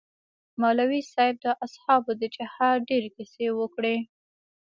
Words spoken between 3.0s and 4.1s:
کيسې وکړې.